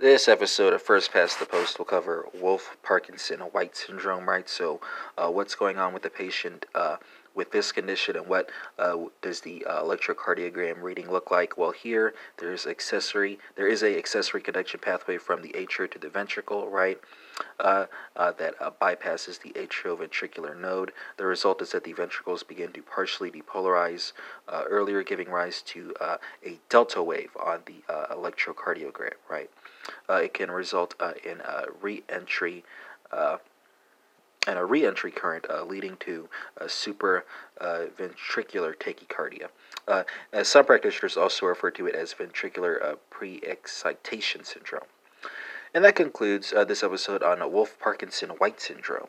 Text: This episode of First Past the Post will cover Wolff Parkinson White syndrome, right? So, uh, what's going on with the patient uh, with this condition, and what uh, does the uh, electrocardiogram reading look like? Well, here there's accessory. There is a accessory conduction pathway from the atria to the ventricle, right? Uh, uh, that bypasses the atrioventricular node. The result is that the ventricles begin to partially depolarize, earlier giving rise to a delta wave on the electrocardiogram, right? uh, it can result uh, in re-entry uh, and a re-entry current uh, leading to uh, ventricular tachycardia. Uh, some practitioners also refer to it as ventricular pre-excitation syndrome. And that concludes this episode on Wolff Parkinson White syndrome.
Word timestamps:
This 0.00 0.26
episode 0.26 0.72
of 0.72 0.82
First 0.82 1.12
Past 1.12 1.38
the 1.38 1.46
Post 1.46 1.78
will 1.78 1.84
cover 1.84 2.26
Wolff 2.34 2.76
Parkinson 2.82 3.38
White 3.38 3.76
syndrome, 3.76 4.28
right? 4.28 4.48
So, 4.48 4.80
uh, 5.16 5.28
what's 5.30 5.54
going 5.54 5.78
on 5.78 5.94
with 5.94 6.02
the 6.02 6.10
patient 6.10 6.66
uh, 6.74 6.96
with 7.34 7.50
this 7.50 7.72
condition, 7.72 8.16
and 8.16 8.26
what 8.26 8.50
uh, 8.78 8.96
does 9.22 9.40
the 9.40 9.64
uh, 9.64 9.82
electrocardiogram 9.82 10.82
reading 10.82 11.10
look 11.10 11.30
like? 11.30 11.58
Well, 11.58 11.72
here 11.72 12.14
there's 12.38 12.66
accessory. 12.66 13.38
There 13.56 13.66
is 13.66 13.82
a 13.82 13.98
accessory 13.98 14.40
conduction 14.40 14.80
pathway 14.80 15.18
from 15.18 15.42
the 15.42 15.50
atria 15.50 15.90
to 15.90 15.98
the 15.98 16.08
ventricle, 16.08 16.68
right? 16.68 16.98
Uh, 17.58 17.86
uh, 18.14 18.30
that 18.32 18.54
bypasses 18.80 19.40
the 19.40 19.50
atrioventricular 19.50 20.56
node. 20.58 20.92
The 21.16 21.26
result 21.26 21.60
is 21.62 21.72
that 21.72 21.82
the 21.82 21.92
ventricles 21.92 22.44
begin 22.44 22.70
to 22.72 22.82
partially 22.82 23.30
depolarize, 23.30 24.12
earlier 24.48 25.02
giving 25.02 25.28
rise 25.28 25.60
to 25.62 25.94
a 26.00 26.58
delta 26.68 27.02
wave 27.02 27.30
on 27.44 27.62
the 27.66 27.82
electrocardiogram, 28.12 29.14
right? 29.28 29.50
uh, 30.08 30.14
it 30.14 30.34
can 30.34 30.50
result 30.50 30.94
uh, 31.00 31.12
in 31.24 31.40
re-entry 31.80 32.64
uh, 33.12 33.38
and 34.46 34.58
a 34.58 34.64
re-entry 34.64 35.10
current 35.10 35.46
uh, 35.48 35.64
leading 35.64 35.96
to 35.98 36.28
uh, 37.60 37.86
ventricular 37.98 38.74
tachycardia. 38.76 39.48
Uh, 39.86 40.04
some 40.42 40.64
practitioners 40.64 41.16
also 41.16 41.46
refer 41.46 41.70
to 41.70 41.86
it 41.86 41.94
as 41.94 42.14
ventricular 42.14 42.96
pre-excitation 43.10 44.44
syndrome. 44.44 44.84
And 45.74 45.84
that 45.84 45.96
concludes 45.96 46.50
this 46.50 46.82
episode 46.82 47.22
on 47.22 47.40
Wolff 47.52 47.78
Parkinson 47.78 48.30
White 48.30 48.60
syndrome. 48.60 49.08